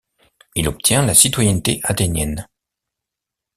[0.55, 2.47] Il obtient la citoyenneté athénienne.